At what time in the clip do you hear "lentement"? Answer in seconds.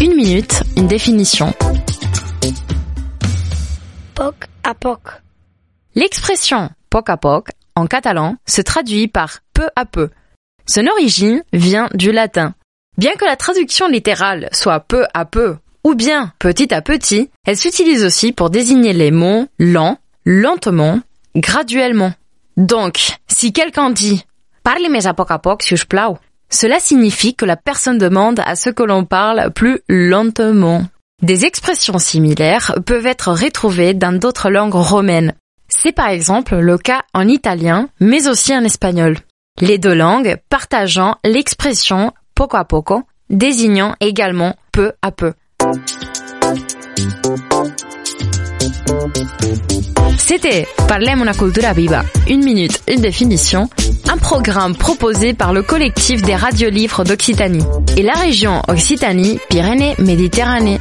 20.24-21.00, 29.88-30.84